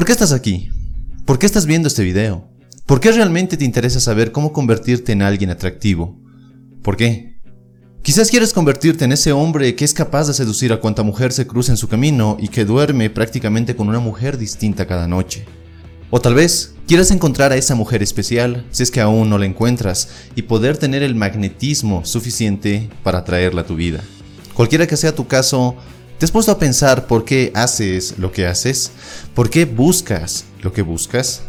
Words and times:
¿Por 0.00 0.06
qué 0.06 0.12
estás 0.12 0.32
aquí? 0.32 0.70
¿Por 1.26 1.38
qué 1.38 1.44
estás 1.44 1.66
viendo 1.66 1.86
este 1.86 2.02
video? 2.02 2.48
¿Por 2.86 3.00
qué 3.00 3.12
realmente 3.12 3.58
te 3.58 3.66
interesa 3.66 4.00
saber 4.00 4.32
cómo 4.32 4.50
convertirte 4.50 5.12
en 5.12 5.20
alguien 5.20 5.50
atractivo? 5.50 6.18
¿Por 6.82 6.96
qué? 6.96 7.38
Quizás 8.00 8.30
quieres 8.30 8.54
convertirte 8.54 9.04
en 9.04 9.12
ese 9.12 9.32
hombre 9.32 9.76
que 9.76 9.84
es 9.84 9.92
capaz 9.92 10.26
de 10.26 10.32
seducir 10.32 10.72
a 10.72 10.80
cuanta 10.80 11.02
mujer 11.02 11.32
se 11.32 11.46
cruza 11.46 11.72
en 11.72 11.76
su 11.76 11.86
camino 11.86 12.38
y 12.40 12.48
que 12.48 12.64
duerme 12.64 13.10
prácticamente 13.10 13.76
con 13.76 13.90
una 13.90 13.98
mujer 13.98 14.38
distinta 14.38 14.86
cada 14.86 15.06
noche. 15.06 15.44
O 16.08 16.18
tal 16.18 16.32
vez 16.32 16.76
quieras 16.86 17.10
encontrar 17.10 17.52
a 17.52 17.56
esa 17.56 17.74
mujer 17.74 18.02
especial, 18.02 18.64
si 18.70 18.82
es 18.82 18.90
que 18.90 19.02
aún 19.02 19.28
no 19.28 19.36
la 19.36 19.44
encuentras, 19.44 20.08
y 20.34 20.40
poder 20.40 20.78
tener 20.78 21.02
el 21.02 21.14
magnetismo 21.14 22.06
suficiente 22.06 22.88
para 23.02 23.18
atraerla 23.18 23.60
a 23.60 23.66
tu 23.66 23.76
vida. 23.76 24.02
Cualquiera 24.54 24.86
que 24.86 24.96
sea 24.96 25.14
tu 25.14 25.26
caso, 25.26 25.76
¿te 26.20 26.26
has 26.26 26.32
puesto 26.32 26.52
a 26.52 26.58
pensar 26.58 27.06
por 27.06 27.24
qué 27.24 27.50
haces 27.54 28.18
lo 28.18 28.30
que 28.30 28.46
haces? 28.46 28.90
¿Por 29.34 29.48
qué 29.48 29.64
buscas 29.64 30.44
lo 30.60 30.70
que 30.70 30.82
buscas? 30.82 31.40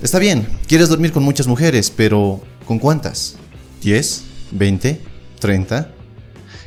Está 0.00 0.20
bien, 0.20 0.46
quieres 0.68 0.88
dormir 0.88 1.10
con 1.10 1.24
muchas 1.24 1.48
mujeres, 1.48 1.90
pero 1.90 2.40
¿con 2.64 2.78
cuántas? 2.78 3.34
¿10? 3.82 4.20
¿20? 4.56 4.98
¿30? 5.40 5.88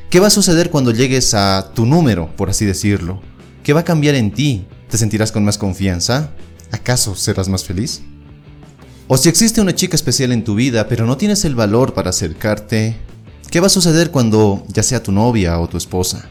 ¿Qué 0.10 0.20
va 0.20 0.28
a 0.28 0.30
suceder 0.30 0.70
cuando 0.70 0.92
llegues 0.92 1.34
a 1.34 1.72
tu 1.74 1.86
número, 1.86 2.36
por 2.36 2.50
así 2.50 2.66
decirlo? 2.66 3.22
¿Qué 3.64 3.72
va 3.72 3.80
a 3.80 3.86
cambiar 3.86 4.16
en 4.16 4.34
ti? 4.34 4.68
¿Te 4.90 4.98
sentirás 4.98 5.32
con 5.32 5.46
más 5.46 5.58
confianza? 5.58 6.32
¿Acaso 6.72 7.16
serás 7.16 7.48
más 7.48 7.64
feliz? 7.64 8.02
O 9.08 9.16
si 9.16 9.30
existe 9.30 9.62
una 9.62 9.74
chica 9.74 9.96
especial 9.96 10.34
en 10.34 10.44
tu 10.44 10.56
vida, 10.56 10.90
pero 10.90 11.06
no 11.06 11.16
tienes 11.16 11.46
el 11.46 11.56
valor 11.56 11.94
para 11.94 12.10
acercarte, 12.10 12.98
¿qué 13.50 13.62
va 13.62 13.68
a 13.68 13.70
suceder 13.70 14.12
cuando 14.12 14.66
ya 14.68 14.84
sea 14.84 15.02
tu 15.02 15.14
novia 15.14 15.58
o 15.60 15.70
tu 15.70 15.78
esposa? 15.78 16.30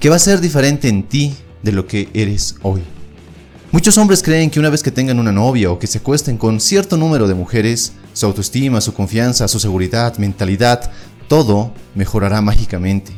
¿Qué 0.00 0.10
va 0.10 0.16
a 0.16 0.18
ser 0.18 0.40
diferente 0.40 0.88
en 0.88 1.04
ti 1.04 1.34
de 1.62 1.72
lo 1.72 1.86
que 1.86 2.08
eres 2.12 2.56
hoy? 2.62 2.82
Muchos 3.72 3.96
hombres 3.98 4.22
creen 4.22 4.50
que 4.50 4.60
una 4.60 4.70
vez 4.70 4.82
que 4.82 4.90
tengan 4.90 5.18
una 5.18 5.32
novia 5.32 5.70
o 5.70 5.78
que 5.78 5.86
se 5.86 5.98
acuesten 5.98 6.36
con 6.36 6.60
cierto 6.60 6.96
número 6.96 7.26
de 7.26 7.34
mujeres, 7.34 7.92
su 8.12 8.26
autoestima, 8.26 8.80
su 8.80 8.92
confianza, 8.92 9.48
su 9.48 9.58
seguridad, 9.58 10.16
mentalidad, 10.18 10.90
todo 11.26 11.72
mejorará 11.94 12.40
mágicamente. 12.40 13.12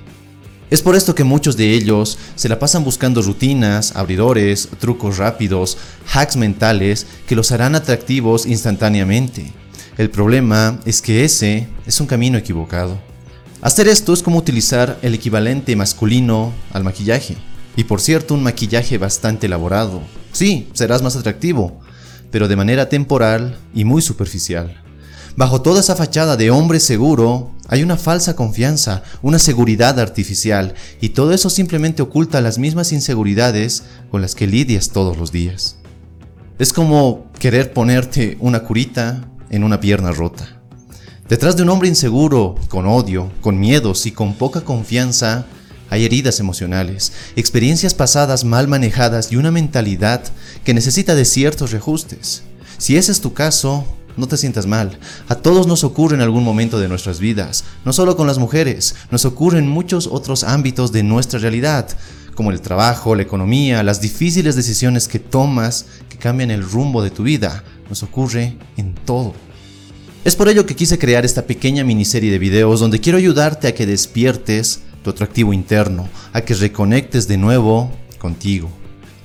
Es 0.71 0.83
por 0.83 0.97
esto 0.97 1.15
que 1.15 1.25
muchos 1.25 1.57
de 1.57 1.73
ellos 1.73 2.19
se 2.35 2.49
la 2.49 2.59
pasan 2.59 2.85
buscando 2.85 3.23
rutinas, 3.23 3.95
abridores, 3.95 4.69
trucos 4.81 5.19
rápidos, 5.19 5.79
hacks 6.13 6.37
mentales 6.37 7.07
que 7.27 7.37
los 7.37 7.53
harán 7.53 7.75
atractivos 7.75 8.47
instantáneamente. 8.47 9.53
El 9.97 10.11
problema 10.11 10.81
es 10.85 11.03
que 11.03 11.25
ese 11.25 11.69
es 11.87 12.01
un 12.01 12.07
camino 12.07 12.37
equivocado. 12.37 12.99
Hacer 13.63 13.89
esto 13.89 14.13
es 14.13 14.23
como 14.23 14.39
utilizar 14.39 14.99
el 15.03 15.15
equivalente 15.15 15.75
masculino 15.77 16.53
al 16.73 16.85
maquillaje. 16.85 17.37
Y 17.75 17.85
por 17.85 18.01
cierto, 18.01 18.35
un 18.35 18.43
maquillaje 18.43 18.99
bastante 18.99 19.47
elaborado. 19.47 20.03
Sí, 20.33 20.69
serás 20.73 21.03
más 21.03 21.17
atractivo, 21.17 21.81
pero 22.31 22.49
de 22.49 22.57
manera 22.57 22.89
temporal 22.89 23.59
y 23.75 23.85
muy 23.85 24.03
superficial. 24.03 24.83
Bajo 25.37 25.61
toda 25.61 25.81
esa 25.81 25.97
fachada 25.97 26.37
de 26.37 26.51
hombre 26.51 26.81
seguro 26.81 27.51
hay 27.69 27.83
una 27.83 27.97
falsa 27.97 28.37
confianza, 28.37 29.03
una 29.21 29.39
seguridad 29.39 29.99
artificial, 30.01 30.75
y 31.01 31.11
todo 31.11 31.33
eso 31.33 31.51
simplemente 31.51 32.03
oculta 32.03 32.41
las 32.41 32.59
mismas 32.59 32.93
inseguridades 32.93 33.85
con 34.11 34.23
las 34.23 34.35
que 34.35 34.47
lidias 34.47 34.91
todos 34.91 35.19
los 35.19 35.33
días. 35.33 35.77
Es 36.59 36.73
como 36.73 37.31
querer 37.39 37.73
ponerte 37.73 38.39
una 38.41 38.61
curita 38.61 39.29
en 39.51 39.65
una 39.65 39.81
pierna 39.81 40.13
rota. 40.13 40.63
Detrás 41.29 41.57
de 41.57 41.65
un 41.65 41.71
hombre 41.71 41.89
inseguro, 41.89 42.55
con 42.69 42.87
odio, 42.87 43.33
con 43.41 43.59
miedos 43.59 44.07
y 44.07 44.13
con 44.13 44.35
poca 44.35 44.61
confianza, 44.61 45.45
hay 45.91 46.05
heridas 46.05 46.39
emocionales, 46.39 47.13
experiencias 47.35 47.95
pasadas 47.95 48.45
mal 48.45 48.69
manejadas 48.69 49.33
y 49.33 49.37
una 49.37 49.51
mentalidad 49.51 50.23
que 50.63 50.73
necesita 50.73 51.17
de 51.17 51.25
ciertos 51.25 51.73
reajustes. 51.73 52.45
Si 52.79 52.97
ese 52.97 53.11
es 53.11 53.21
tu 53.21 53.33
caso, 53.33 53.85
no 54.17 54.29
te 54.29 54.37
sientas 54.37 54.67
mal. 54.67 55.01
A 55.29 55.35
todos 55.35 55.67
nos 55.67 55.83
ocurre 55.83 56.15
en 56.15 56.23
algún 56.23 56.45
momento 56.45 56.79
de 56.79 56.87
nuestras 56.87 57.19
vidas, 57.19 57.65
no 57.85 57.93
solo 57.93 58.17
con 58.17 58.29
las 58.29 58.39
mujeres, 58.39 58.95
nos 59.11 59.25
ocurre 59.25 59.59
en 59.59 59.67
muchos 59.67 60.07
otros 60.07 60.45
ámbitos 60.45 60.93
de 60.93 61.03
nuestra 61.03 61.41
realidad, 61.41 61.89
como 62.37 62.53
el 62.53 62.61
trabajo, 62.61 63.17
la 63.17 63.23
economía, 63.23 63.83
las 63.83 64.01
difíciles 64.01 64.55
decisiones 64.55 65.09
que 65.09 65.19
tomas 65.19 65.87
que 66.09 66.19
cambian 66.19 66.53
el 66.53 66.63
rumbo 66.63 67.03
de 67.03 67.11
tu 67.11 67.25
vida. 67.25 67.65
Nos 67.89 68.05
ocurre 68.05 68.57
en 68.77 68.95
todo. 68.95 69.35
Es 70.27 70.35
por 70.35 70.49
ello 70.49 70.67
que 70.67 70.75
quise 70.75 70.99
crear 70.99 71.25
esta 71.25 71.47
pequeña 71.47 71.85
miniserie 71.85 72.33
de 72.33 72.41
videos 72.41 72.81
donde 72.81 73.01
quiero 73.01 73.17
ayudarte 73.17 73.69
a 73.69 73.75
que 73.75 73.87
despiertes 73.87 74.81
tu 75.05 75.11
atractivo 75.11 75.53
interno, 75.53 76.09
a 76.33 76.41
que 76.41 76.53
reconectes 76.55 77.29
de 77.29 77.37
nuevo 77.39 77.93
contigo 78.19 78.69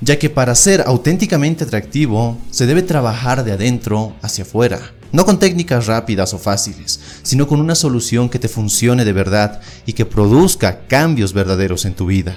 ya 0.02 0.18
que 0.18 0.30
para 0.30 0.56
ser 0.56 0.84
auténticamente 0.86 1.64
atractivo 1.64 2.38
se 2.50 2.66
debe 2.66 2.82
trabajar 2.82 3.44
de 3.44 3.54
adentro 3.54 4.16
hacia 4.22 4.44
afuera, 4.44 4.80
no 5.12 5.26
con 5.26 5.40
técnicas 5.40 5.86
rápidas 5.86 6.34
o 6.34 6.40
fáciles, 6.40 7.00
sino 7.22 7.48
con 7.48 7.60
una 7.60 7.76
solución 7.76 8.28
que 8.28 8.40
te 8.40 8.48
funcione 8.48 9.06
de 9.06 9.14
verdad 9.14 9.62
y 9.86 9.94
que 9.94 10.06
produzca 10.06 10.88
cambios 10.88 11.34
verdaderos 11.34 11.86
en 11.86 11.94
tu 11.94 12.08
vida. 12.08 12.36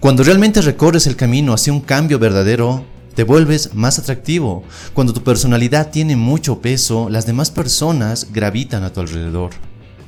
Cuando 0.00 0.24
realmente 0.24 0.60
recorres 0.60 1.06
el 1.06 1.16
camino 1.16 1.54
hacia 1.54 1.72
un 1.72 1.80
cambio 1.80 2.18
verdadero, 2.18 2.84
te 3.14 3.24
vuelves 3.24 3.74
más 3.74 3.98
atractivo. 3.98 4.64
Cuando 4.92 5.12
tu 5.12 5.22
personalidad 5.22 5.90
tiene 5.90 6.16
mucho 6.16 6.60
peso, 6.60 7.08
las 7.08 7.26
demás 7.26 7.50
personas 7.50 8.28
gravitan 8.32 8.82
a 8.82 8.92
tu 8.92 9.00
alrededor. 9.00 9.50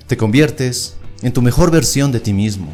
Te 0.06 0.16
conviertes 0.16 0.96
en 1.22 1.32
tu 1.32 1.42
mejor 1.42 1.70
versión 1.70 2.12
de 2.12 2.20
ti 2.20 2.32
mismo, 2.32 2.72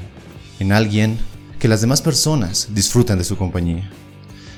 en 0.59 0.73
alguien 0.73 1.19
que 1.59 1.69
las 1.69 1.81
demás 1.81 2.03
personas 2.03 2.69
disfrutan 2.75 3.19
de 3.19 3.25
su 3.25 3.37
compañía. 3.37 3.91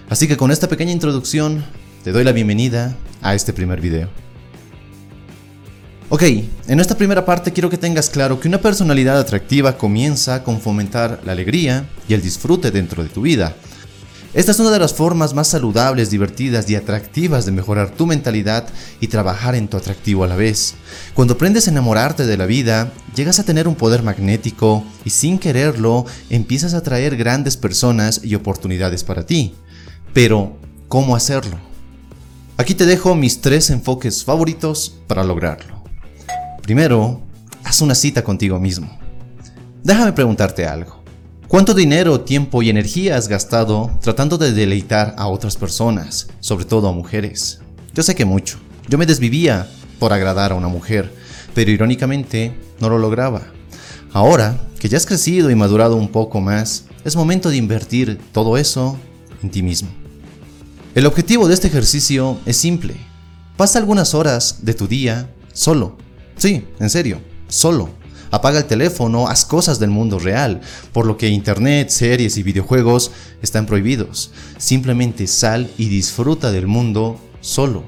Así 0.08 0.28
que 0.28 0.36
con 0.36 0.50
esta 0.50 0.68
pequeña 0.68 0.92
introducción 0.92 1.64
te 2.02 2.12
doy 2.12 2.24
la 2.24 2.32
bienvenida 2.32 2.96
a 3.22 3.34
este 3.34 3.52
primer 3.52 3.80
video. 3.80 4.08
Ok, 6.10 6.22
en 6.68 6.80
esta 6.80 6.96
primera 6.96 7.24
parte 7.24 7.52
quiero 7.52 7.70
que 7.70 7.78
tengas 7.78 8.10
claro 8.10 8.38
que 8.38 8.46
una 8.46 8.60
personalidad 8.60 9.18
atractiva 9.18 9.76
comienza 9.76 10.44
con 10.44 10.60
fomentar 10.60 11.20
la 11.24 11.32
alegría 11.32 11.88
y 12.08 12.14
el 12.14 12.22
disfrute 12.22 12.70
dentro 12.70 13.02
de 13.02 13.08
tu 13.08 13.22
vida. 13.22 13.56
Esta 14.34 14.50
es 14.50 14.58
una 14.58 14.72
de 14.72 14.80
las 14.80 14.92
formas 14.92 15.32
más 15.32 15.46
saludables, 15.46 16.10
divertidas 16.10 16.68
y 16.68 16.74
atractivas 16.74 17.46
de 17.46 17.52
mejorar 17.52 17.90
tu 17.90 18.04
mentalidad 18.04 18.66
y 19.00 19.06
trabajar 19.06 19.54
en 19.54 19.68
tu 19.68 19.76
atractivo 19.76 20.24
a 20.24 20.26
la 20.26 20.34
vez. 20.34 20.74
Cuando 21.14 21.34
aprendes 21.34 21.68
a 21.68 21.70
enamorarte 21.70 22.26
de 22.26 22.36
la 22.36 22.44
vida, 22.44 22.92
llegas 23.14 23.38
a 23.38 23.44
tener 23.44 23.68
un 23.68 23.76
poder 23.76 24.02
magnético 24.02 24.82
y 25.04 25.10
sin 25.10 25.38
quererlo 25.38 26.04
empiezas 26.30 26.74
a 26.74 26.78
atraer 26.78 27.16
grandes 27.16 27.56
personas 27.56 28.22
y 28.24 28.34
oportunidades 28.34 29.04
para 29.04 29.24
ti. 29.24 29.54
Pero, 30.12 30.56
¿cómo 30.88 31.14
hacerlo? 31.14 31.56
Aquí 32.56 32.74
te 32.74 32.86
dejo 32.86 33.14
mis 33.14 33.40
tres 33.40 33.70
enfoques 33.70 34.24
favoritos 34.24 34.96
para 35.06 35.22
lograrlo. 35.22 35.84
Primero, 36.60 37.20
haz 37.62 37.82
una 37.82 37.94
cita 37.94 38.24
contigo 38.24 38.58
mismo. 38.58 38.98
Déjame 39.84 40.12
preguntarte 40.12 40.66
algo. 40.66 41.03
¿Cuánto 41.54 41.72
dinero, 41.72 42.22
tiempo 42.22 42.64
y 42.64 42.68
energía 42.68 43.16
has 43.16 43.28
gastado 43.28 43.96
tratando 44.02 44.38
de 44.38 44.50
deleitar 44.50 45.14
a 45.16 45.28
otras 45.28 45.56
personas, 45.56 46.26
sobre 46.40 46.64
todo 46.64 46.88
a 46.88 46.92
mujeres? 46.92 47.60
Yo 47.94 48.02
sé 48.02 48.16
que 48.16 48.24
mucho. 48.24 48.58
Yo 48.88 48.98
me 48.98 49.06
desvivía 49.06 49.70
por 50.00 50.12
agradar 50.12 50.50
a 50.50 50.56
una 50.56 50.66
mujer, 50.66 51.14
pero 51.54 51.70
irónicamente 51.70 52.58
no 52.80 52.88
lo 52.88 52.98
lograba. 52.98 53.42
Ahora 54.12 54.60
que 54.80 54.88
ya 54.88 54.96
has 54.96 55.06
crecido 55.06 55.48
y 55.48 55.54
madurado 55.54 55.94
un 55.94 56.08
poco 56.08 56.40
más, 56.40 56.86
es 57.04 57.14
momento 57.14 57.50
de 57.50 57.56
invertir 57.58 58.18
todo 58.32 58.56
eso 58.56 58.98
en 59.40 59.48
ti 59.48 59.62
mismo. 59.62 59.90
El 60.96 61.06
objetivo 61.06 61.46
de 61.46 61.54
este 61.54 61.68
ejercicio 61.68 62.36
es 62.46 62.56
simple. 62.56 62.96
Pasa 63.56 63.78
algunas 63.78 64.12
horas 64.14 64.58
de 64.62 64.74
tu 64.74 64.88
día 64.88 65.30
solo. 65.52 65.98
Sí, 66.36 66.66
en 66.80 66.90
serio, 66.90 67.20
solo. 67.46 67.90
Apaga 68.34 68.58
el 68.58 68.64
teléfono, 68.64 69.28
haz 69.28 69.44
cosas 69.44 69.78
del 69.78 69.90
mundo 69.90 70.18
real, 70.18 70.60
por 70.92 71.06
lo 71.06 71.16
que 71.16 71.28
internet, 71.28 71.90
series 71.90 72.36
y 72.36 72.42
videojuegos 72.42 73.12
están 73.42 73.64
prohibidos. 73.64 74.32
Simplemente 74.58 75.28
sal 75.28 75.70
y 75.78 75.88
disfruta 75.88 76.50
del 76.50 76.66
mundo 76.66 77.20
solo. 77.40 77.84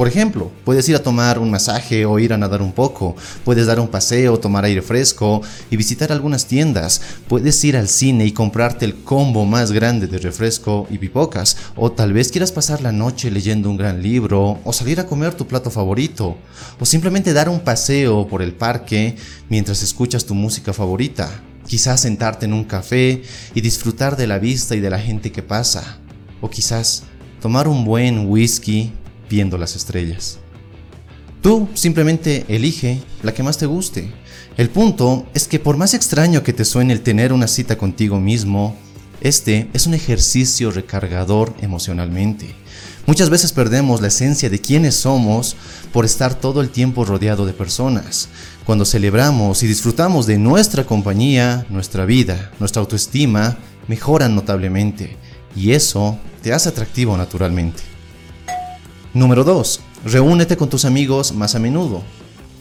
Por 0.00 0.08
ejemplo, 0.08 0.50
puedes 0.64 0.88
ir 0.88 0.96
a 0.96 1.02
tomar 1.02 1.38
un 1.38 1.50
masaje 1.50 2.06
o 2.06 2.18
ir 2.18 2.32
a 2.32 2.38
nadar 2.38 2.62
un 2.62 2.72
poco, 2.72 3.16
puedes 3.44 3.66
dar 3.66 3.78
un 3.78 3.88
paseo, 3.88 4.40
tomar 4.40 4.64
aire 4.64 4.80
fresco 4.80 5.42
y 5.70 5.76
visitar 5.76 6.10
algunas 6.10 6.46
tiendas, 6.46 7.02
puedes 7.28 7.62
ir 7.64 7.76
al 7.76 7.86
cine 7.86 8.24
y 8.24 8.32
comprarte 8.32 8.86
el 8.86 8.94
combo 8.94 9.44
más 9.44 9.72
grande 9.72 10.06
de 10.06 10.16
refresco 10.16 10.86
y 10.88 10.96
pipocas, 10.96 11.58
o 11.76 11.92
tal 11.92 12.14
vez 12.14 12.32
quieras 12.32 12.50
pasar 12.50 12.80
la 12.80 12.92
noche 12.92 13.30
leyendo 13.30 13.68
un 13.68 13.76
gran 13.76 14.02
libro, 14.02 14.58
o 14.64 14.72
salir 14.72 15.00
a 15.00 15.06
comer 15.06 15.34
tu 15.34 15.46
plato 15.46 15.70
favorito, 15.70 16.38
o 16.78 16.86
simplemente 16.86 17.34
dar 17.34 17.50
un 17.50 17.60
paseo 17.60 18.26
por 18.26 18.40
el 18.40 18.54
parque 18.54 19.16
mientras 19.50 19.82
escuchas 19.82 20.24
tu 20.24 20.34
música 20.34 20.72
favorita, 20.72 21.28
quizás 21.66 22.00
sentarte 22.00 22.46
en 22.46 22.54
un 22.54 22.64
café 22.64 23.20
y 23.54 23.60
disfrutar 23.60 24.16
de 24.16 24.26
la 24.26 24.38
vista 24.38 24.74
y 24.74 24.80
de 24.80 24.88
la 24.88 24.98
gente 24.98 25.30
que 25.30 25.42
pasa, 25.42 25.98
o 26.40 26.48
quizás 26.48 27.02
tomar 27.42 27.68
un 27.68 27.84
buen 27.84 28.30
whisky 28.30 28.94
viendo 29.30 29.56
las 29.56 29.76
estrellas. 29.76 30.38
Tú 31.40 31.68
simplemente 31.72 32.44
elige 32.48 33.00
la 33.22 33.32
que 33.32 33.42
más 33.42 33.56
te 33.56 33.64
guste. 33.64 34.12
El 34.58 34.68
punto 34.68 35.26
es 35.32 35.48
que 35.48 35.58
por 35.58 35.78
más 35.78 35.94
extraño 35.94 36.42
que 36.42 36.52
te 36.52 36.66
suene 36.66 36.92
el 36.92 37.00
tener 37.00 37.32
una 37.32 37.46
cita 37.46 37.78
contigo 37.78 38.20
mismo, 38.20 38.76
Este 39.20 39.68
es 39.74 39.86
un 39.86 39.92
ejercicio 39.92 40.70
recargador 40.70 41.54
emocionalmente. 41.60 42.54
Muchas 43.06 43.28
veces 43.28 43.52
perdemos 43.52 44.00
la 44.00 44.08
esencia 44.08 44.48
de 44.48 44.60
quiénes 44.60 44.94
somos 44.94 45.56
por 45.92 46.06
estar 46.06 46.34
todo 46.34 46.62
el 46.62 46.70
tiempo 46.70 47.04
rodeado 47.04 47.44
de 47.44 47.52
personas. 47.52 48.30
Cuando 48.64 48.86
celebramos 48.86 49.62
y 49.62 49.66
disfrutamos 49.66 50.26
de 50.26 50.38
nuestra 50.38 50.84
compañía, 50.84 51.66
nuestra 51.68 52.06
vida, 52.06 52.50
nuestra 52.60 52.80
autoestima 52.80 53.58
mejoran 53.88 54.34
notablemente 54.34 55.16
y 55.54 55.72
eso 55.72 56.18
te 56.42 56.54
hace 56.54 56.70
atractivo 56.70 57.14
naturalmente. 57.16 57.89
Número 59.12 59.42
2. 59.42 59.80
Reúnete 60.04 60.56
con 60.56 60.68
tus 60.68 60.84
amigos 60.84 61.34
más 61.34 61.56
a 61.56 61.58
menudo. 61.58 62.04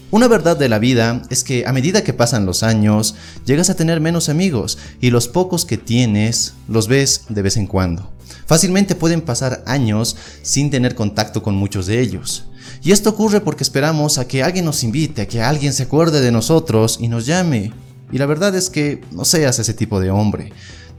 Una 0.09 0.27
verdad 0.27 0.57
de 0.57 0.67
la 0.67 0.79
vida 0.79 1.21
es 1.29 1.43
que 1.43 1.67
a 1.67 1.73
medida 1.73 2.03
que 2.03 2.11
pasan 2.11 2.47
los 2.47 2.63
años, 2.63 3.13
llegas 3.45 3.69
a 3.69 3.75
tener 3.75 4.01
menos 4.01 4.29
amigos 4.29 4.79
y 4.99 5.11
los 5.11 5.27
pocos 5.27 5.63
que 5.63 5.77
tienes 5.77 6.55
los 6.67 6.87
ves 6.87 7.25
de 7.29 7.43
vez 7.43 7.55
en 7.55 7.67
cuando. 7.67 8.11
Fácilmente 8.47 8.95
pueden 8.95 9.21
pasar 9.21 9.63
años 9.67 10.17
sin 10.41 10.71
tener 10.71 10.95
contacto 10.95 11.43
con 11.43 11.53
muchos 11.53 11.85
de 11.85 12.01
ellos. 12.01 12.45
Y 12.81 12.93
esto 12.93 13.11
ocurre 13.11 13.41
porque 13.41 13.63
esperamos 13.63 14.17
a 14.17 14.27
que 14.27 14.41
alguien 14.41 14.65
nos 14.65 14.83
invite, 14.83 15.21
a 15.21 15.27
que 15.27 15.43
alguien 15.43 15.71
se 15.71 15.83
acuerde 15.83 16.19
de 16.19 16.31
nosotros 16.31 16.97
y 16.99 17.09
nos 17.09 17.27
llame. 17.27 17.73
Y 18.11 18.17
la 18.17 18.25
verdad 18.25 18.55
es 18.55 18.71
que 18.71 19.01
no 19.11 19.23
seas 19.23 19.59
ese 19.59 19.75
tipo 19.75 19.99
de 19.99 20.09
hombre. 20.09 20.51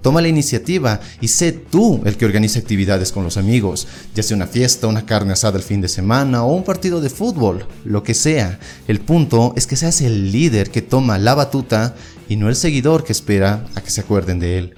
Toma 0.03 0.23
la 0.23 0.29
iniciativa 0.29 1.01
y 1.21 1.29
sé 1.29 1.53
tú 1.53 2.01
el 2.05 2.17
que 2.17 2.25
organiza 2.25 2.59
actividades 2.59 3.13
con 3.13 3.23
los 3.23 3.37
amigos, 3.37 3.87
ya 4.15 4.23
sea 4.23 4.37
una 4.37 4.47
fiesta, 4.47 4.87
una 4.87 5.05
carne 5.05 5.33
asada 5.33 5.59
el 5.59 5.63
fin 5.63 5.81
de 5.81 5.89
semana 5.89 6.43
o 6.43 6.55
un 6.55 6.65
partido 6.65 7.01
de 7.01 7.11
fútbol, 7.11 7.67
lo 7.85 8.03
que 8.03 8.15
sea. 8.15 8.59
El 8.89 9.01
punto 9.01 9.53
es 9.57 9.67
que 9.67 9.77
seas 9.77 10.01
el 10.01 10.33
líder 10.33 10.71
que 10.71 10.83
toma 10.83 11.19
la 11.19 11.35
batuta 11.35 11.95
y 12.29 12.37
no 12.37 12.49
el 12.49 12.57
seguidor 12.57 13.05
que 13.05 13.13
espera 13.13 13.67
a 13.75 13.83
que 13.83 13.91
se 13.91 14.01
acuerden 14.01 14.39
de 14.39 14.59
él. 14.59 14.75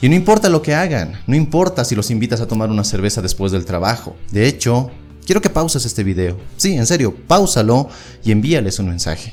Y 0.00 0.08
no 0.08 0.14
importa 0.14 0.48
lo 0.48 0.62
que 0.62 0.74
hagan, 0.74 1.20
no 1.26 1.36
importa 1.36 1.84
si 1.84 1.94
los 1.94 2.10
invitas 2.10 2.40
a 2.40 2.48
tomar 2.48 2.70
una 2.70 2.84
cerveza 2.84 3.22
después 3.22 3.52
del 3.52 3.64
trabajo. 3.64 4.16
De 4.30 4.46
hecho, 4.46 4.90
quiero 5.24 5.40
que 5.40 5.50
pauses 5.50 5.84
este 5.84 6.04
video. 6.04 6.38
Sí, 6.56 6.74
en 6.74 6.86
serio, 6.86 7.14
pausalo 7.26 7.88
y 8.24 8.30
envíales 8.30 8.78
un 8.78 8.88
mensaje. 8.88 9.32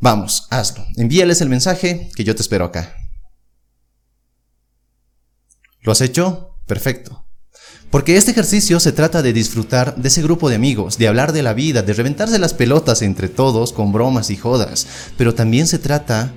Vamos, 0.00 0.46
hazlo. 0.50 0.84
Envíales 0.96 1.40
el 1.40 1.48
mensaje 1.48 2.08
que 2.14 2.22
yo 2.22 2.36
te 2.36 2.42
espero 2.42 2.64
acá. 2.64 2.97
¿Lo 5.82 5.92
has 5.92 6.00
hecho? 6.00 6.56
Perfecto. 6.66 7.24
Porque 7.90 8.16
este 8.16 8.32
ejercicio 8.32 8.80
se 8.80 8.92
trata 8.92 9.22
de 9.22 9.32
disfrutar 9.32 9.96
de 9.96 10.08
ese 10.08 10.22
grupo 10.22 10.50
de 10.50 10.56
amigos, 10.56 10.98
de 10.98 11.08
hablar 11.08 11.32
de 11.32 11.42
la 11.42 11.54
vida, 11.54 11.82
de 11.82 11.94
reventarse 11.94 12.38
las 12.38 12.52
pelotas 12.52 13.00
entre 13.00 13.28
todos 13.28 13.72
con 13.72 13.92
bromas 13.92 14.28
y 14.30 14.36
jodas, 14.36 14.86
pero 15.16 15.34
también 15.34 15.66
se 15.66 15.78
trata 15.78 16.34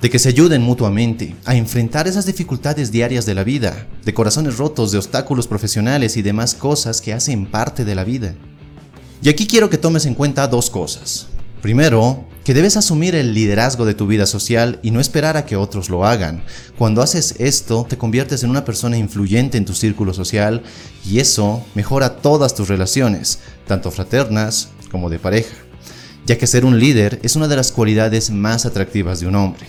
de 0.00 0.08
que 0.08 0.18
se 0.18 0.30
ayuden 0.30 0.62
mutuamente 0.62 1.36
a 1.44 1.54
enfrentar 1.54 2.08
esas 2.08 2.24
dificultades 2.24 2.90
diarias 2.90 3.26
de 3.26 3.34
la 3.34 3.44
vida, 3.44 3.86
de 4.04 4.14
corazones 4.14 4.56
rotos, 4.56 4.92
de 4.92 4.98
obstáculos 4.98 5.46
profesionales 5.46 6.16
y 6.16 6.22
demás 6.22 6.54
cosas 6.54 7.02
que 7.02 7.12
hacen 7.12 7.44
parte 7.44 7.84
de 7.84 7.94
la 7.94 8.04
vida. 8.04 8.34
Y 9.22 9.28
aquí 9.28 9.46
quiero 9.46 9.68
que 9.68 9.76
tomes 9.76 10.06
en 10.06 10.14
cuenta 10.14 10.48
dos 10.48 10.70
cosas. 10.70 11.26
Primero, 11.60 12.24
que 12.50 12.54
debes 12.54 12.76
asumir 12.76 13.14
el 13.14 13.32
liderazgo 13.32 13.86
de 13.86 13.94
tu 13.94 14.08
vida 14.08 14.26
social 14.26 14.80
y 14.82 14.90
no 14.90 14.98
esperar 14.98 15.36
a 15.36 15.46
que 15.46 15.54
otros 15.54 15.88
lo 15.88 16.04
hagan. 16.04 16.42
Cuando 16.76 17.00
haces 17.00 17.36
esto, 17.38 17.86
te 17.88 17.96
conviertes 17.96 18.42
en 18.42 18.50
una 18.50 18.64
persona 18.64 18.98
influyente 18.98 19.56
en 19.56 19.64
tu 19.64 19.72
círculo 19.72 20.12
social 20.12 20.64
y 21.08 21.20
eso 21.20 21.64
mejora 21.76 22.16
todas 22.16 22.56
tus 22.56 22.66
relaciones, 22.66 23.38
tanto 23.68 23.92
fraternas 23.92 24.70
como 24.90 25.08
de 25.10 25.20
pareja, 25.20 25.54
ya 26.26 26.38
que 26.38 26.48
ser 26.48 26.64
un 26.64 26.80
líder 26.80 27.20
es 27.22 27.36
una 27.36 27.46
de 27.46 27.54
las 27.54 27.70
cualidades 27.70 28.30
más 28.30 28.66
atractivas 28.66 29.20
de 29.20 29.28
un 29.28 29.36
hombre. 29.36 29.66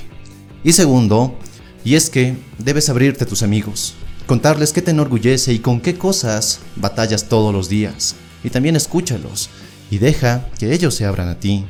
Y 0.63 0.71
segundo, 0.71 1.37
y 1.85 1.93
es 1.93 2.09
que 2.09 2.35
debes 2.57 2.89
abrirte 2.89 3.25
a 3.25 3.27
tus 3.27 3.43
amigos, 3.43 3.93
contarles 4.25 4.73
qué 4.73 4.81
te 4.81 4.89
enorgullece 4.89 5.53
y 5.53 5.59
con 5.59 5.81
qué 5.81 5.99
cosas 5.99 6.61
batallas 6.77 7.25
todos 7.25 7.53
los 7.53 7.69
días, 7.69 8.15
y 8.43 8.49
también 8.49 8.75
escúchalos 8.75 9.51
y 9.91 9.99
deja 9.99 10.49
que 10.57 10.73
ellos 10.73 10.95
se 10.95 11.05
abran 11.05 11.27
a 11.27 11.39
ti. 11.39 11.67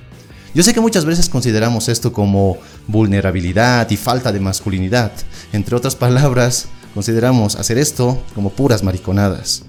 Yo 0.53 0.63
sé 0.63 0.73
que 0.73 0.81
muchas 0.81 1.05
veces 1.05 1.29
consideramos 1.29 1.87
esto 1.87 2.11
como 2.11 2.57
vulnerabilidad 2.87 3.89
y 3.89 3.95
falta 3.95 4.33
de 4.33 4.41
masculinidad. 4.41 5.13
Entre 5.53 5.75
otras 5.77 5.95
palabras, 5.95 6.67
consideramos 6.93 7.55
hacer 7.55 7.77
esto 7.77 8.21
como 8.35 8.49
puras 8.49 8.83
mariconadas. 8.83 9.63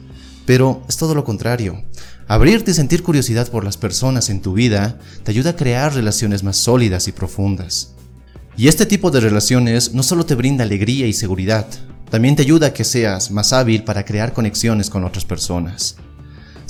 Pero 0.45 0.83
es 0.89 0.97
todo 0.97 1.15
lo 1.15 1.23
contrario. 1.23 1.85
Abrirte 2.27 2.73
y 2.73 2.75
sentir 2.75 3.05
curiosidad 3.05 3.49
por 3.49 3.65
las 3.65 3.77
personas 3.77 4.29
en 4.29 4.43
tu 4.43 4.55
vida 4.55 4.99
te 5.23 5.31
ayuda 5.31 5.51
a 5.51 5.57
crear 5.57 5.95
relaciones 5.95 6.43
más 6.43 6.57
sólidas 6.57 7.07
y 7.07 7.13
profundas. 7.13 7.95
Y 8.57 8.67
este 8.67 8.85
tipo 8.85 9.13
de 9.13 9.21
relaciones 9.21 9.95
no 9.95 10.03
solo 10.03 10.27
te 10.27 10.35
brinda 10.35 10.65
alegría 10.65 11.07
y 11.07 11.13
seguridad, 11.13 11.67
también 12.11 12.35
te 12.35 12.43
ayuda 12.43 12.69
a 12.69 12.73
que 12.73 12.85
seas 12.85 13.31
más 13.31 13.53
hábil 13.53 13.85
para 13.85 14.05
crear 14.05 14.33
conexiones 14.33 14.91
con 14.91 15.05
otras 15.05 15.25
personas. 15.25 15.97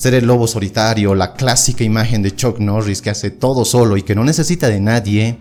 Ser 0.02 0.14
el 0.14 0.26
lobo 0.26 0.48
solitario, 0.48 1.14
la 1.14 1.34
clásica 1.34 1.84
imagen 1.84 2.22
de 2.22 2.34
Chuck 2.34 2.58
Norris 2.58 3.00
que 3.00 3.10
hace 3.10 3.30
todo 3.30 3.64
solo 3.64 3.96
y 3.96 4.02
que 4.02 4.16
no 4.16 4.24
necesita 4.24 4.66
de 4.68 4.80
nadie, 4.80 5.38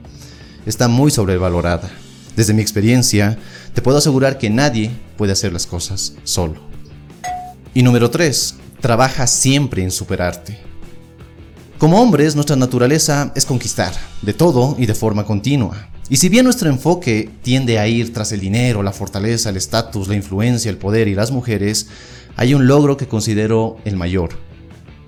está 0.67 0.87
muy 0.87 1.09
sobrevalorada. 1.09 1.89
Desde 2.35 2.53
mi 2.53 2.61
experiencia, 2.61 3.39
te 3.73 3.81
puedo 3.81 3.97
asegurar 3.97 4.37
que 4.37 4.51
nadie 4.51 4.91
puede 5.17 5.31
hacer 5.31 5.51
las 5.51 5.65
cosas 5.65 6.13
solo. 6.25 6.61
Y 7.73 7.81
número 7.81 8.11
3. 8.11 8.53
Trabaja 8.79 9.25
siempre 9.25 9.81
en 9.81 9.89
superarte. 9.89 10.59
Como 11.79 11.99
hombres, 11.99 12.35
nuestra 12.35 12.55
naturaleza 12.55 13.31
es 13.33 13.47
conquistar, 13.47 13.95
de 14.21 14.33
todo 14.35 14.75
y 14.77 14.85
de 14.85 14.93
forma 14.93 15.25
continua. 15.25 15.89
Y 16.07 16.17
si 16.17 16.29
bien 16.29 16.45
nuestro 16.45 16.69
enfoque 16.69 17.31
tiende 17.41 17.79
a 17.79 17.87
ir 17.87 18.13
tras 18.13 18.31
el 18.31 18.41
dinero, 18.41 18.83
la 18.83 18.91
fortaleza, 18.91 19.49
el 19.49 19.57
estatus, 19.57 20.07
la 20.07 20.13
influencia, 20.13 20.69
el 20.69 20.77
poder 20.77 21.07
y 21.07 21.15
las 21.15 21.31
mujeres, 21.31 21.87
hay 22.35 22.53
un 22.53 22.67
logro 22.67 22.95
que 22.95 23.07
considero 23.07 23.79
el 23.85 23.95
mayor, 23.95 24.50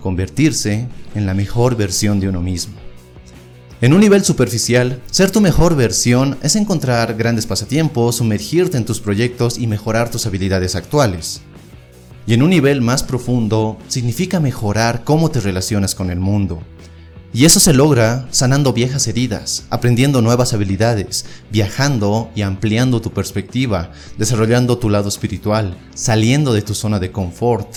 convertirse 0.04 0.88
en 1.16 1.26
la 1.26 1.34
mejor 1.34 1.78
versión 1.78 2.20
de 2.20 2.28
uno 2.28 2.42
mismo. 2.42 2.76
En 3.80 3.94
un 3.94 4.02
nivel 4.02 4.24
superficial, 4.24 5.02
ser 5.10 5.32
tu 5.32 5.40
mejor 5.42 5.76
versión 5.76 6.38
es 6.44 6.56
encontrar 6.56 7.16
grandes 7.16 7.46
pasatiempos, 7.46 8.18
sumergirte 8.18 8.78
en 8.78 8.86
tus 8.86 9.00
proyectos 9.00 9.58
y 9.58 9.66
mejorar 9.66 10.12
tus 10.12 10.26
habilidades 10.26 10.76
actuales. 10.76 11.42
Y 12.28 12.34
en 12.34 12.44
un 12.44 12.50
nivel 12.50 12.82
más 12.82 13.02
profundo, 13.02 13.78
significa 13.88 14.40
mejorar 14.40 15.04
cómo 15.04 15.32
te 15.32 15.40
relacionas 15.40 15.96
con 15.96 16.12
el 16.12 16.20
mundo, 16.20 16.62
y 17.34 17.46
eso 17.46 17.60
se 17.60 17.74
logra 17.74 18.28
sanando 18.30 18.74
viejas 18.74 19.08
heridas, 19.08 19.64
aprendiendo 19.72 20.22
nuevas 20.22 20.54
habilidades, 20.54 21.26
viajando 21.52 22.30
y 22.36 22.44
ampliando 22.44 23.02
tu 23.02 23.12
perspectiva, 23.12 23.92
desarrollando 24.20 24.78
tu 24.78 24.90
lado 24.90 25.10
espiritual, 25.10 25.76
saliendo 25.96 26.54
de 26.54 26.62
tu 26.62 26.76
zona 26.76 27.00
de 27.00 27.12
confort, 27.12 27.68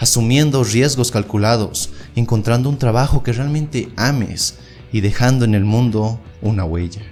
asumiendo 0.00 0.64
riesgos 0.64 1.12
calculados, 1.12 1.90
encontrando 2.16 2.68
un 2.68 2.78
trabajo 2.78 3.22
que 3.22 3.32
realmente 3.32 3.88
ames 3.96 4.56
y 4.92 5.00
dejando 5.00 5.44
en 5.44 5.54
el 5.54 5.64
mundo 5.64 6.20
una 6.42 6.64
huella. 6.64 7.02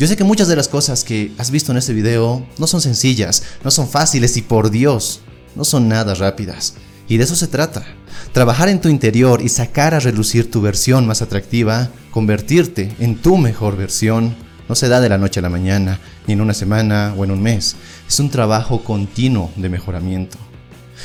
Yo 0.00 0.08
sé 0.08 0.16
que 0.16 0.24
muchas 0.24 0.48
de 0.48 0.56
las 0.56 0.68
cosas 0.68 1.04
que 1.04 1.32
has 1.38 1.52
visto 1.52 1.70
en 1.70 1.78
este 1.78 1.94
video 1.94 2.44
no 2.58 2.66
son 2.66 2.80
sencillas, 2.80 3.44
no 3.62 3.70
son 3.70 3.88
fáciles 3.88 4.36
y 4.36 4.42
por 4.42 4.70
Dios, 4.70 5.20
no 5.54 5.64
son 5.64 5.88
nada 5.88 6.14
rápidas. 6.14 6.74
Y 7.08 7.16
de 7.16 7.24
eso 7.24 7.36
se 7.36 7.46
trata. 7.46 7.84
Trabajar 8.32 8.68
en 8.68 8.80
tu 8.80 8.88
interior 8.88 9.40
y 9.42 9.48
sacar 9.48 9.94
a 9.94 10.00
relucir 10.00 10.50
tu 10.50 10.60
versión 10.60 11.06
más 11.06 11.22
atractiva, 11.22 11.90
convertirte 12.10 12.92
en 12.98 13.16
tu 13.16 13.36
mejor 13.36 13.76
versión, 13.76 14.34
no 14.68 14.74
se 14.74 14.88
da 14.88 15.00
de 15.00 15.08
la 15.08 15.18
noche 15.18 15.40
a 15.40 15.42
la 15.42 15.48
mañana, 15.48 16.00
ni 16.26 16.34
en 16.34 16.40
una 16.40 16.54
semana 16.54 17.14
o 17.16 17.24
en 17.24 17.30
un 17.30 17.42
mes. 17.42 17.76
Es 18.08 18.18
un 18.18 18.30
trabajo 18.30 18.82
continuo 18.82 19.50
de 19.56 19.68
mejoramiento. 19.68 20.38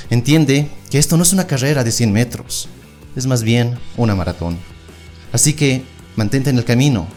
Entiende 0.09 0.69
que 0.89 0.97
esto 0.97 1.17
no 1.17 1.23
es 1.23 1.33
una 1.33 1.47
carrera 1.47 1.83
de 1.83 1.91
100 1.91 2.11
metros, 2.11 2.69
es 3.15 3.27
más 3.27 3.43
bien 3.43 3.77
una 3.97 4.15
maratón. 4.15 4.57
Así 5.31 5.53
que 5.53 5.83
mantente 6.15 6.49
en 6.49 6.57
el 6.57 6.65
camino, 6.65 7.07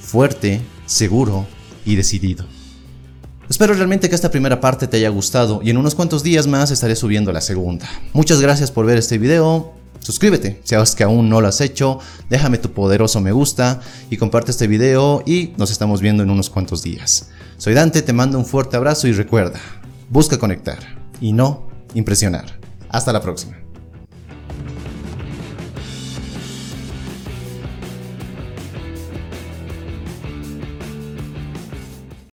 fuerte, 0.00 0.60
seguro 0.86 1.46
y 1.84 1.96
decidido. 1.96 2.44
Espero 3.48 3.72
realmente 3.72 4.08
que 4.08 4.14
esta 4.14 4.30
primera 4.30 4.60
parte 4.60 4.86
te 4.86 4.98
haya 4.98 5.08
gustado 5.08 5.60
y 5.62 5.70
en 5.70 5.78
unos 5.78 5.94
cuantos 5.94 6.22
días 6.22 6.46
más 6.46 6.70
estaré 6.70 6.94
subiendo 6.94 7.32
la 7.32 7.40
segunda. 7.40 7.88
Muchas 8.12 8.40
gracias 8.40 8.70
por 8.70 8.84
ver 8.84 8.98
este 8.98 9.16
video. 9.16 9.72
Suscríbete 10.00 10.60
si 10.64 10.74
es 10.74 10.94
que 10.94 11.04
aún 11.04 11.28
no 11.28 11.40
lo 11.40 11.48
has 11.48 11.60
hecho, 11.60 11.98
déjame 12.28 12.58
tu 12.58 12.72
poderoso 12.72 13.20
me 13.20 13.32
gusta 13.32 13.80
y 14.10 14.16
comparte 14.16 14.50
este 14.50 14.66
video 14.66 15.22
y 15.26 15.54
nos 15.56 15.70
estamos 15.70 16.00
viendo 16.00 16.22
en 16.22 16.30
unos 16.30 16.50
cuantos 16.50 16.82
días. 16.82 17.30
Soy 17.56 17.74
Dante, 17.74 18.02
te 18.02 18.12
mando 18.12 18.38
un 18.38 18.46
fuerte 18.46 18.76
abrazo 18.76 19.08
y 19.08 19.12
recuerda, 19.12 19.60
busca 20.08 20.38
conectar 20.38 20.78
y 21.20 21.32
no 21.32 21.68
impresionar. 21.94 22.58
Hasta 22.90 23.12
la 23.12 23.20
próxima. 23.20 23.67